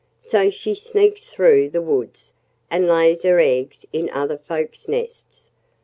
So 0.19 0.49
she 0.49 0.73
sneaks 0.73 1.29
through 1.29 1.69
the 1.69 1.79
woods 1.83 2.33
and 2.71 2.87
lays 2.87 3.21
her 3.21 3.39
eggs 3.39 3.85
in 3.93 4.09
other 4.09 4.39
folk's 4.39 4.87
nests.... 4.87 5.51